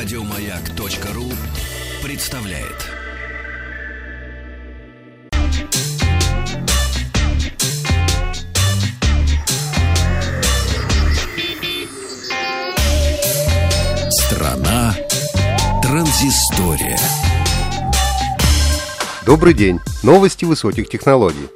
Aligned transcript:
Радиомаяк.ру 0.00 1.24
представляет. 2.04 2.86
Страна 14.08 14.94
транзистория. 15.82 16.96
Добрый 19.26 19.52
день. 19.52 19.80
Новости 20.04 20.44
высоких 20.44 20.88
технологий. 20.88 21.48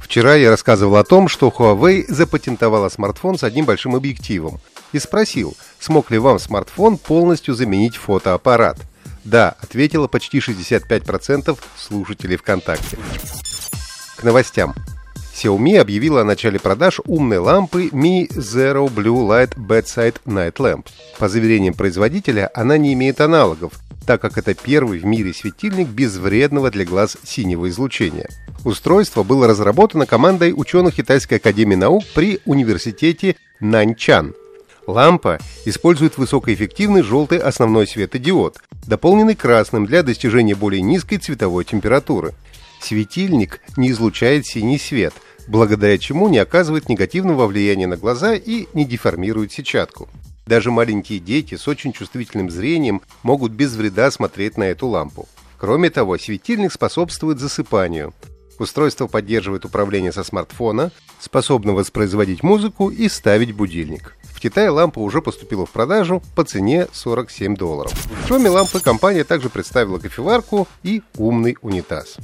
Вчера 0.00 0.36
я 0.36 0.50
рассказывал 0.50 0.94
о 0.94 1.02
том, 1.02 1.26
что 1.26 1.48
Huawei 1.48 2.04
запатентовала 2.06 2.88
смартфон 2.88 3.36
с 3.36 3.42
одним 3.42 3.64
большим 3.64 3.96
объективом 3.96 4.60
и 4.94 5.00
спросил, 5.00 5.56
смог 5.78 6.10
ли 6.10 6.18
вам 6.18 6.38
смартфон 6.38 6.98
полностью 6.98 7.54
заменить 7.54 7.96
фотоаппарат. 7.96 8.78
Да, 9.24 9.56
ответило 9.60 10.06
почти 10.06 10.38
65% 10.38 11.58
слушателей 11.76 12.36
ВКонтакте. 12.36 12.98
К 14.16 14.22
новостям. 14.22 14.74
Xiaomi 15.34 15.78
объявила 15.78 16.20
о 16.20 16.24
начале 16.24 16.60
продаж 16.60 17.00
умной 17.06 17.38
лампы 17.38 17.88
Mi 17.88 18.28
Zero 18.28 18.88
Blue 18.88 19.26
Light 19.26 19.56
Bedside 19.56 20.16
Night 20.26 20.56
Lamp. 20.56 20.86
По 21.18 21.28
заверениям 21.28 21.74
производителя, 21.74 22.50
она 22.54 22.78
не 22.78 22.92
имеет 22.92 23.20
аналогов, 23.20 23.72
так 24.06 24.20
как 24.20 24.38
это 24.38 24.54
первый 24.54 25.00
в 25.00 25.04
мире 25.04 25.32
светильник 25.34 25.88
без 25.88 26.16
вредного 26.16 26.70
для 26.70 26.84
глаз 26.84 27.16
синего 27.24 27.68
излучения. 27.68 28.28
Устройство 28.64 29.24
было 29.24 29.48
разработано 29.48 30.06
командой 30.06 30.52
ученых 30.54 30.94
Китайской 30.94 31.34
академии 31.34 31.74
наук 31.74 32.04
при 32.14 32.40
университете 32.44 33.36
Наньчан. 33.58 34.34
Лампа 34.86 35.38
использует 35.64 36.18
высокоэффективный 36.18 37.02
желтый 37.02 37.38
основной 37.38 37.86
светодиод, 37.86 38.58
дополненный 38.86 39.34
красным 39.34 39.86
для 39.86 40.02
достижения 40.02 40.54
более 40.54 40.82
низкой 40.82 41.16
цветовой 41.16 41.64
температуры. 41.64 42.34
Светильник 42.80 43.60
не 43.78 43.90
излучает 43.90 44.46
синий 44.46 44.78
свет, 44.78 45.14
благодаря 45.48 45.96
чему 45.96 46.28
не 46.28 46.38
оказывает 46.38 46.88
негативного 46.88 47.46
влияния 47.46 47.86
на 47.86 47.96
глаза 47.96 48.34
и 48.34 48.66
не 48.74 48.84
деформирует 48.84 49.52
сетчатку. 49.52 50.08
Даже 50.46 50.70
маленькие 50.70 51.18
дети 51.18 51.54
с 51.54 51.66
очень 51.66 51.94
чувствительным 51.94 52.50
зрением 52.50 53.00
могут 53.22 53.52
без 53.52 53.74
вреда 53.74 54.10
смотреть 54.10 54.58
на 54.58 54.64
эту 54.64 54.88
лампу. 54.88 55.26
Кроме 55.58 55.88
того, 55.88 56.18
светильник 56.18 56.72
способствует 56.72 57.38
засыпанию. 57.38 58.12
Устройство 58.58 59.06
поддерживает 59.06 59.64
управление 59.64 60.12
со 60.12 60.24
смартфона, 60.24 60.90
способно 61.20 61.72
воспроизводить 61.72 62.42
музыку 62.42 62.90
и 62.90 63.08
ставить 63.08 63.52
будильник. 63.52 64.16
В 64.22 64.40
Китае 64.40 64.70
лампа 64.70 64.98
уже 64.98 65.22
поступила 65.22 65.66
в 65.66 65.70
продажу 65.70 66.22
по 66.34 66.44
цене 66.44 66.86
47 66.92 67.56
долларов. 67.56 67.92
Кроме 68.26 68.50
лампы, 68.50 68.80
компания 68.80 69.24
также 69.24 69.48
представила 69.48 69.98
кофеварку 69.98 70.68
и 70.82 71.02
умный 71.16 71.56
унитаз. 71.62 72.18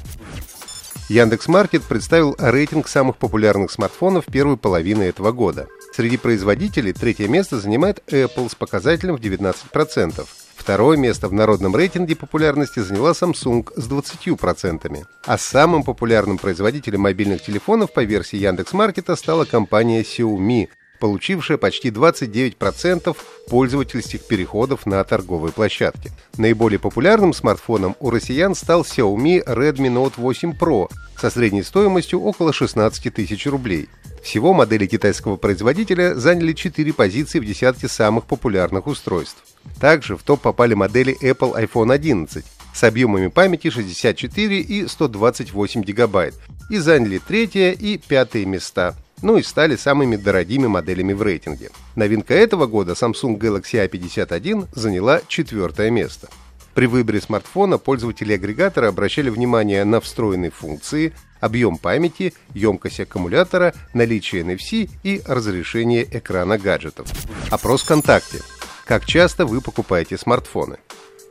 Яндекс.Маркет 1.08 1.82
представил 1.82 2.36
рейтинг 2.38 2.86
самых 2.86 3.16
популярных 3.16 3.72
смартфонов 3.72 4.26
первой 4.26 4.56
половины 4.56 5.02
этого 5.02 5.32
года. 5.32 5.66
Среди 5.92 6.16
производителей 6.16 6.92
третье 6.92 7.26
место 7.26 7.58
занимает 7.58 8.00
Apple 8.06 8.48
с 8.48 8.54
показателем 8.54 9.16
в 9.16 9.20
19%. 9.20 10.24
Второе 10.70 10.96
место 10.96 11.26
в 11.26 11.32
народном 11.32 11.74
рейтинге 11.74 12.14
популярности 12.14 12.78
заняла 12.78 13.10
Samsung 13.10 13.68
с 13.74 13.88
20%. 13.88 15.04
А 15.26 15.36
самым 15.36 15.82
популярным 15.82 16.38
производителем 16.38 17.00
мобильных 17.00 17.42
телефонов 17.42 17.92
по 17.92 18.04
версии 18.04 18.36
Яндекс.Маркета 18.36 19.16
стала 19.16 19.44
компания 19.44 20.02
Xiaomi, 20.02 20.68
получившая 21.00 21.58
почти 21.58 21.88
29% 21.88 23.16
пользовательских 23.48 24.24
переходов 24.28 24.86
на 24.86 25.02
торговые 25.02 25.52
площадки. 25.52 26.12
Наиболее 26.36 26.78
популярным 26.78 27.32
смартфоном 27.32 27.96
у 27.98 28.10
россиян 28.10 28.54
стал 28.54 28.82
Xiaomi 28.82 29.44
Redmi 29.44 29.92
Note 29.92 30.14
8 30.18 30.52
Pro 30.52 30.88
со 31.20 31.30
средней 31.30 31.64
стоимостью 31.64 32.22
около 32.22 32.52
16 32.52 33.12
тысяч 33.12 33.44
рублей. 33.48 33.88
Всего 34.22 34.52
модели 34.52 34.86
китайского 34.86 35.36
производителя 35.36 36.14
заняли 36.14 36.52
4 36.52 36.92
позиции 36.92 37.38
в 37.38 37.44
десятке 37.44 37.88
самых 37.88 38.26
популярных 38.26 38.86
устройств. 38.86 39.42
Также 39.80 40.16
в 40.16 40.22
топ 40.22 40.40
попали 40.40 40.74
модели 40.74 41.16
Apple 41.22 41.54
iPhone 41.54 41.92
11 41.92 42.44
с 42.72 42.84
объемами 42.84 43.28
памяти 43.28 43.70
64 43.70 44.60
и 44.60 44.86
128 44.86 45.82
гигабайт 45.82 46.34
и 46.68 46.78
заняли 46.78 47.18
третье 47.18 47.72
и 47.72 47.98
пятое 47.98 48.44
места– 48.44 48.94
ну 49.22 49.36
и 49.36 49.42
стали 49.42 49.76
самыми 49.76 50.16
дорогими 50.16 50.66
моделями 50.66 51.12
в 51.12 51.22
рейтинге. 51.22 51.70
Новинка 51.96 52.34
этого 52.34 52.66
года 52.66 52.92
Samsung 52.92 53.38
Galaxy 53.38 53.86
A51 53.86 54.68
заняла 54.72 55.20
четвертое 55.28 55.90
место. 55.90 56.28
При 56.74 56.86
выборе 56.86 57.20
смартфона 57.20 57.78
пользователи 57.78 58.32
агрегатора 58.32 58.88
обращали 58.88 59.28
внимание 59.28 59.84
на 59.84 60.00
встроенные 60.00 60.50
функции, 60.50 61.12
объем 61.40 61.78
памяти, 61.78 62.34
емкость 62.54 63.00
аккумулятора, 63.00 63.74
наличие 63.94 64.42
NFC 64.42 64.90
и 65.02 65.22
разрешение 65.26 66.04
экрана 66.04 66.58
гаджетов. 66.58 67.08
Опрос 67.50 67.82
ВКонтакте. 67.82 68.38
Как 68.84 69.04
часто 69.06 69.46
вы 69.46 69.60
покупаете 69.60 70.18
смартфоны? 70.18 70.78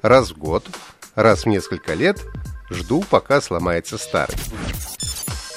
Раз 0.02 0.32
в 0.32 0.38
год, 0.38 0.66
раз 1.16 1.44
в 1.44 1.50
несколько 1.50 1.94
лет, 1.94 2.24
жду, 2.70 3.04
пока 3.10 3.42
сломается 3.42 3.98
старый. 3.98 4.36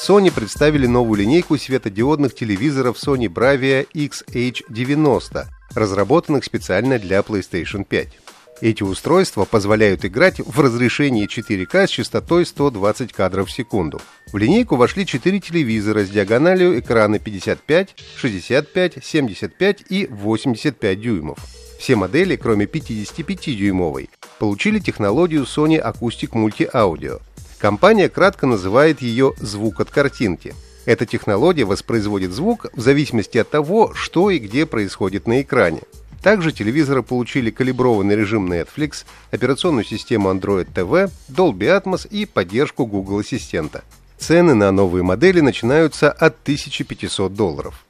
Sony 0.03 0.33
представили 0.33 0.89
новую 0.89 1.21
линейку 1.21 1.57
светодиодных 1.57 2.35
телевизоров 2.35 2.97
Sony 2.97 3.29
Bravia 3.29 3.87
XH90, 3.95 5.47
разработанных 5.75 6.45
специально 6.45 6.99
для 6.99 7.21
PlayStation 7.21 7.85
5. 7.85 8.22
Эти 8.63 8.83
устройства 8.83 9.45
позволяют 9.45 10.07
играть 10.07 10.39
в 10.39 10.59
разрешении 10.59 11.27
4К 11.27 11.87
с 11.87 11.91
частотой 11.91 12.47
120 12.47 13.13
кадров 13.13 13.49
в 13.49 13.53
секунду. 13.53 14.01
В 14.33 14.39
линейку 14.39 14.77
вошли 14.77 15.05
4 15.05 15.41
телевизора 15.41 16.05
с 16.05 16.09
диагональю 16.09 16.79
экрана 16.79 17.19
55, 17.19 17.95
65, 18.17 19.05
75 19.05 19.85
и 19.91 20.07
85 20.07 21.01
дюймов. 21.01 21.39
Все 21.79 21.97
модели, 21.97 22.37
кроме 22.37 22.65
55-дюймовой, 22.65 24.09
получили 24.39 24.79
технологию 24.79 25.43
Sony 25.43 25.79
Acoustic 25.83 26.31
Multi 26.31 26.71
Audio– 26.73 27.21
Компания 27.63 28.09
кратко 28.09 28.49
называет 28.49 29.03
ее 29.03 29.35
«звук 29.39 29.79
от 29.79 29.89
картинки». 29.89 30.53
Эта 30.85 31.07
технология 31.07 31.65
воспроизводит 31.65 32.33
звук 32.33 32.67
в 32.73 32.81
зависимости 32.81 33.39
от 33.39 33.51
того, 33.51 33.95
что 33.95 34.31
и 34.31 34.41
где 34.41 34.67
происходит 34.67 35.29
на 35.29 35.43
экране. 35.43 35.83
Также 36.23 36.53
телевизоры 36.53 37.03
получили 37.03 37.51
калиброванный 37.51 38.15
режим 38.15 38.51
Netflix, 38.51 39.05
операционную 39.31 39.85
систему 39.85 40.31
Android 40.31 40.73
TV, 40.73 41.11
Dolby 41.29 41.83
Atmos 41.83 42.07
и 42.09 42.27
поддержку 42.27 42.87
Google 42.87 43.19
Ассистента. 43.19 43.83
Цены 44.19 44.55
на 44.55 44.71
новые 44.71 45.03
модели 45.03 45.41
начинаются 45.41 46.13
от 46.13 46.37
1500 46.43 47.35
долларов. 47.35 47.85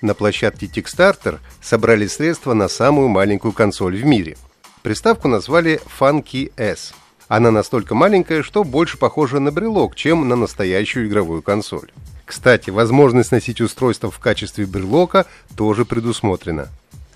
На 0.00 0.14
площадке 0.14 0.66
Kickstarter 0.66 1.40
собрали 1.60 2.06
средства 2.06 2.54
на 2.54 2.68
самую 2.68 3.08
маленькую 3.08 3.52
консоль 3.52 3.96
в 3.96 4.04
мире. 4.04 4.36
Приставку 4.82 5.28
назвали 5.28 5.80
Funky 5.98 6.52
S– 6.56 6.94
она 7.28 7.50
настолько 7.50 7.94
маленькая, 7.94 8.42
что 8.42 8.64
больше 8.64 8.98
похожа 8.98 9.40
на 9.40 9.50
брелок, 9.50 9.96
чем 9.96 10.28
на 10.28 10.36
настоящую 10.36 11.06
игровую 11.08 11.42
консоль. 11.42 11.90
Кстати, 12.26 12.70
возможность 12.70 13.32
носить 13.32 13.60
устройство 13.60 14.10
в 14.10 14.18
качестве 14.18 14.66
брелока 14.66 15.26
тоже 15.56 15.84
предусмотрена. 15.84 16.68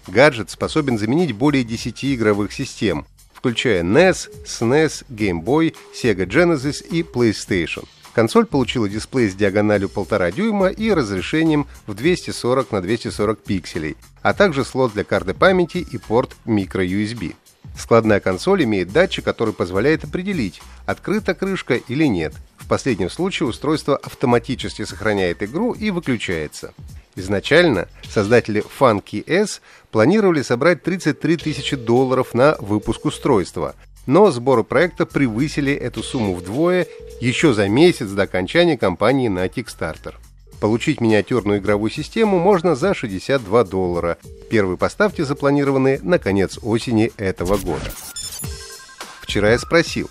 Гаджет 0.08 0.50
способен 0.50 0.98
заменить 0.98 1.32
более 1.32 1.64
10 1.64 2.04
игровых 2.06 2.52
систем, 2.52 3.06
включая 3.32 3.82
NES, 3.82 4.30
SNES, 4.44 5.04
Game 5.10 5.42
Boy, 5.44 5.74
Sega 5.94 6.26
Genesis 6.26 6.84
и 6.86 7.02
PlayStation. 7.02 7.86
Консоль 8.14 8.46
получила 8.46 8.88
дисплей 8.88 9.28
с 9.28 9.34
диагональю 9.34 9.88
1,5 9.94 10.32
дюйма 10.32 10.68
и 10.68 10.90
разрешением 10.90 11.68
в 11.86 11.94
240 11.94 12.72
на 12.72 12.80
240 12.80 13.38
пикселей, 13.38 13.96
а 14.22 14.34
также 14.34 14.64
слот 14.64 14.94
для 14.94 15.04
карты 15.04 15.34
памяти 15.34 15.78
и 15.78 15.98
порт 15.98 16.34
microUSB. 16.46 17.36
Складная 17.78 18.18
консоль 18.18 18.64
имеет 18.64 18.92
датчик, 18.92 19.24
который 19.24 19.54
позволяет 19.54 20.04
определить, 20.04 20.60
открыта 20.86 21.34
крышка 21.34 21.74
или 21.74 22.06
нет. 22.06 22.34
В 22.56 22.66
последнем 22.66 23.08
случае 23.08 23.48
устройство 23.48 23.96
автоматически 23.96 24.84
сохраняет 24.84 25.42
игру 25.42 25.72
и 25.72 25.90
выключается. 25.90 26.74
Изначально 27.18 27.88
создатели 28.08 28.62
Funky 28.78 29.24
S 29.26 29.60
планировали 29.90 30.40
собрать 30.42 30.84
33 30.84 31.36
тысячи 31.36 31.74
долларов 31.74 32.32
на 32.32 32.54
выпуск 32.60 33.06
устройства, 33.06 33.74
но 34.06 34.30
сборы 34.30 34.62
проекта 34.62 35.04
превысили 35.04 35.72
эту 35.72 36.04
сумму 36.04 36.36
вдвое 36.36 36.86
еще 37.20 37.54
за 37.54 37.68
месяц 37.68 38.06
до 38.10 38.22
окончания 38.22 38.78
кампании 38.78 39.26
на 39.26 39.46
Kickstarter. 39.46 40.14
Получить 40.60 41.00
миниатюрную 41.00 41.58
игровую 41.58 41.90
систему 41.90 42.38
можно 42.38 42.76
за 42.76 42.94
62 42.94 43.64
доллара. 43.64 44.16
Первые 44.48 44.76
поставки 44.76 45.22
запланированы 45.22 45.98
на 46.04 46.20
конец 46.20 46.60
осени 46.62 47.10
этого 47.16 47.56
года. 47.56 47.90
Вчера 49.22 49.50
я 49.50 49.58
спросил, 49.58 50.08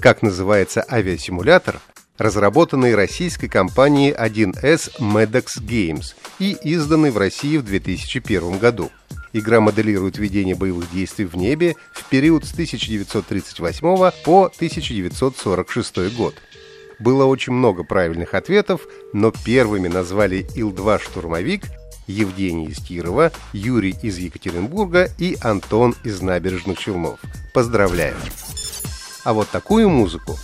как 0.00 0.22
называется 0.22 0.84
авиасимулятор, 0.90 1.80
разработанный 2.22 2.94
российской 2.94 3.48
компанией 3.48 4.12
1С 4.12 4.98
Medex 5.00 5.60
Games 5.60 6.14
и 6.38 6.56
изданный 6.62 7.10
в 7.10 7.18
России 7.18 7.56
в 7.56 7.64
2001 7.64 8.58
году. 8.58 8.90
Игра 9.32 9.60
моделирует 9.60 10.18
ведение 10.18 10.54
боевых 10.54 10.90
действий 10.92 11.24
в 11.24 11.36
небе 11.36 11.74
в 11.92 12.08
период 12.08 12.44
с 12.44 12.52
1938 12.52 14.10
по 14.24 14.44
1946 14.44 16.16
год. 16.16 16.34
Было 17.00 17.24
очень 17.24 17.54
много 17.54 17.82
правильных 17.82 18.34
ответов, 18.34 18.82
но 19.12 19.32
первыми 19.32 19.88
назвали 19.88 20.46
Ил-2 20.54 21.02
«Штурмовик», 21.02 21.64
Евгений 22.06 22.66
из 22.66 22.78
Кирова, 22.78 23.32
Юрий 23.52 23.96
из 24.02 24.18
Екатеринбурга 24.18 25.08
и 25.18 25.36
Антон 25.40 25.94
из 26.04 26.20
Набережных 26.20 26.78
Челнов. 26.78 27.18
Поздравляю! 27.54 28.16
А 29.24 29.32
вот 29.32 29.48
такую 29.48 29.88
музыку 29.88 30.36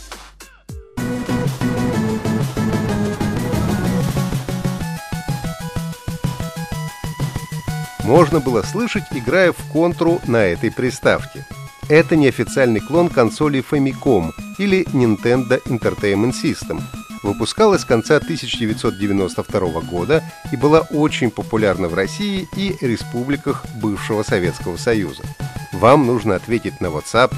можно 8.08 8.40
было 8.40 8.62
слышать, 8.62 9.05
играя 9.10 9.52
в 9.52 9.70
контру 9.70 10.19
на 10.26 10.38
этой 10.38 10.72
приставке. 10.72 11.44
Это 11.90 12.16
неофициальный 12.16 12.81
клон 12.81 13.10
консоли 13.10 13.62
Famicom 13.62 14.32
или 14.56 14.84
Nintendo 14.94 15.62
Entertainment 15.66 16.32
System. 16.43 16.81
Выпускалась 17.22 17.82
с 17.82 17.84
конца 17.84 18.16
1992 18.16 19.81
года 19.82 20.25
и 20.50 20.56
была 20.56 20.81
очень 20.90 21.31
популярна 21.31 21.88
в 21.88 21.94
России 21.94 22.49
и 22.56 22.75
республиках 22.81 23.66
бывшего 23.82 24.22
Советского 24.22 24.78
Союза. 24.78 25.25
Вам 25.75 26.06
нужно 26.06 26.37
ответить 26.37 26.81
на 26.81 26.87
WhatsApp 26.87 27.34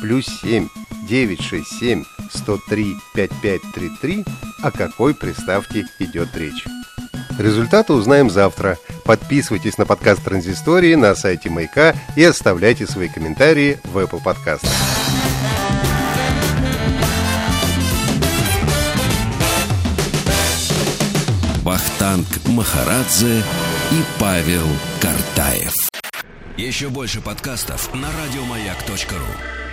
плюс 0.00 0.24
7 0.42 0.68
967 1.06 2.04
103 2.30 2.96
5533, 3.14 4.24
о 4.62 4.70
какой 4.70 5.14
приставке 5.14 5.84
идет 5.98 6.34
речь. 6.34 6.64
Результаты 7.38 7.92
узнаем 7.92 8.30
завтра. 8.30 8.78
Подписывайтесь 9.04 9.76
на 9.78 9.86
подкаст 9.86 10.24
Транзистории 10.24 10.94
на 10.94 11.14
сайте 11.14 11.50
Маяка 11.50 11.94
и 12.16 12.24
оставляйте 12.24 12.86
свои 12.86 13.08
комментарии 13.08 13.78
в 13.84 13.98
Apple 13.98 14.22
Podcast. 14.22 14.66
Вахтанг 21.62 22.26
Махарадзе 22.46 23.38
и 23.38 24.02
Павел 24.20 24.66
Картаев. 25.00 25.72
Еще 26.56 26.88
больше 26.88 27.20
подкастов 27.20 27.92
на 27.94 28.08
радиомаяк.ру 28.08 29.63